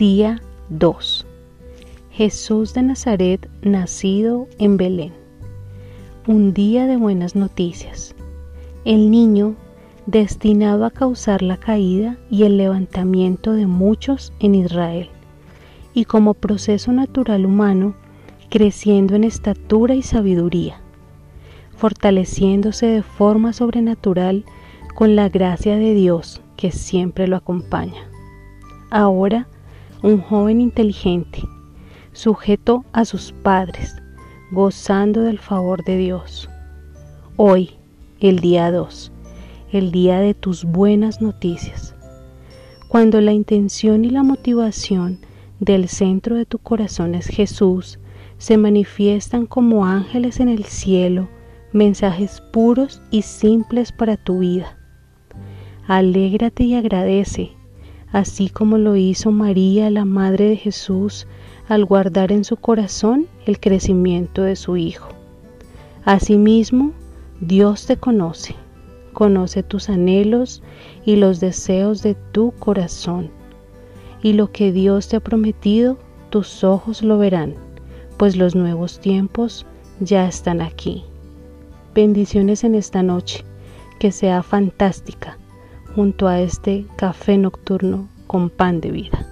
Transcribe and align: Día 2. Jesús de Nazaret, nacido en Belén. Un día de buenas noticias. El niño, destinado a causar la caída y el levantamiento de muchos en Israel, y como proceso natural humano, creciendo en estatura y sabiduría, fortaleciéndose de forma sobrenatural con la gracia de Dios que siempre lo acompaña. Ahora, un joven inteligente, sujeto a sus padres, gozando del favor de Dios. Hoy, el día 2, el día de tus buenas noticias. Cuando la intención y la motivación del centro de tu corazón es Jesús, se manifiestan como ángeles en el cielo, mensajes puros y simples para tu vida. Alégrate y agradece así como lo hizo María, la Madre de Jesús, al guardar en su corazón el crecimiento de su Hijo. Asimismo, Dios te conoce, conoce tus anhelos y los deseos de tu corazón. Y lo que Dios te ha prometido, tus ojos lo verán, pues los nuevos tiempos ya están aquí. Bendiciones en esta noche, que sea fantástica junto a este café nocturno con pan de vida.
Día 0.00 0.40
2. 0.70 1.26
Jesús 2.10 2.72
de 2.72 2.80
Nazaret, 2.80 3.50
nacido 3.60 4.48
en 4.58 4.78
Belén. 4.78 5.12
Un 6.26 6.54
día 6.54 6.86
de 6.86 6.96
buenas 6.96 7.36
noticias. 7.36 8.14
El 8.86 9.10
niño, 9.10 9.56
destinado 10.06 10.86
a 10.86 10.90
causar 10.90 11.42
la 11.42 11.58
caída 11.58 12.16
y 12.30 12.44
el 12.44 12.56
levantamiento 12.56 13.52
de 13.52 13.66
muchos 13.66 14.32
en 14.40 14.54
Israel, 14.54 15.10
y 15.92 16.06
como 16.06 16.32
proceso 16.32 16.92
natural 16.92 17.44
humano, 17.44 17.94
creciendo 18.48 19.16
en 19.16 19.24
estatura 19.24 19.94
y 19.94 20.00
sabiduría, 20.00 20.80
fortaleciéndose 21.76 22.86
de 22.86 23.02
forma 23.02 23.52
sobrenatural 23.52 24.46
con 24.94 25.14
la 25.14 25.28
gracia 25.28 25.76
de 25.76 25.92
Dios 25.92 26.40
que 26.56 26.72
siempre 26.72 27.28
lo 27.28 27.36
acompaña. 27.36 28.08
Ahora, 28.90 29.46
un 30.02 30.20
joven 30.22 30.60
inteligente, 30.60 31.42
sujeto 32.12 32.84
a 32.92 33.04
sus 33.04 33.32
padres, 33.32 33.96
gozando 34.50 35.22
del 35.22 35.38
favor 35.38 35.84
de 35.84 35.98
Dios. 35.98 36.48
Hoy, 37.36 37.72
el 38.20 38.40
día 38.40 38.70
2, 38.70 39.12
el 39.72 39.92
día 39.92 40.18
de 40.20 40.32
tus 40.32 40.64
buenas 40.64 41.20
noticias. 41.20 41.94
Cuando 42.88 43.20
la 43.20 43.32
intención 43.32 44.04
y 44.04 44.10
la 44.10 44.22
motivación 44.22 45.18
del 45.60 45.88
centro 45.88 46.34
de 46.36 46.46
tu 46.46 46.58
corazón 46.58 47.14
es 47.14 47.26
Jesús, 47.26 47.98
se 48.38 48.56
manifiestan 48.56 49.44
como 49.44 49.84
ángeles 49.84 50.40
en 50.40 50.48
el 50.48 50.64
cielo, 50.64 51.28
mensajes 51.72 52.40
puros 52.52 53.02
y 53.10 53.22
simples 53.22 53.92
para 53.92 54.16
tu 54.16 54.38
vida. 54.38 54.78
Alégrate 55.86 56.64
y 56.64 56.74
agradece 56.74 57.59
así 58.12 58.48
como 58.48 58.78
lo 58.78 58.96
hizo 58.96 59.30
María, 59.30 59.90
la 59.90 60.04
Madre 60.04 60.48
de 60.48 60.56
Jesús, 60.56 61.26
al 61.68 61.84
guardar 61.84 62.32
en 62.32 62.44
su 62.44 62.56
corazón 62.56 63.28
el 63.46 63.60
crecimiento 63.60 64.42
de 64.42 64.56
su 64.56 64.76
Hijo. 64.76 65.08
Asimismo, 66.04 66.92
Dios 67.40 67.86
te 67.86 67.96
conoce, 67.96 68.56
conoce 69.12 69.62
tus 69.62 69.88
anhelos 69.88 70.62
y 71.04 71.16
los 71.16 71.40
deseos 71.40 72.02
de 72.02 72.14
tu 72.32 72.52
corazón. 72.52 73.30
Y 74.22 74.32
lo 74.32 74.50
que 74.50 74.72
Dios 74.72 75.08
te 75.08 75.16
ha 75.16 75.20
prometido, 75.20 75.98
tus 76.30 76.64
ojos 76.64 77.02
lo 77.02 77.18
verán, 77.18 77.54
pues 78.16 78.36
los 78.36 78.54
nuevos 78.54 79.00
tiempos 79.00 79.66
ya 80.00 80.26
están 80.26 80.60
aquí. 80.60 81.04
Bendiciones 81.94 82.64
en 82.64 82.74
esta 82.74 83.02
noche, 83.02 83.44
que 83.98 84.12
sea 84.12 84.42
fantástica 84.42 85.39
junto 86.00 86.28
a 86.28 86.40
este 86.40 86.86
café 86.96 87.36
nocturno 87.36 88.08
con 88.26 88.48
pan 88.48 88.80
de 88.80 88.90
vida. 88.90 89.29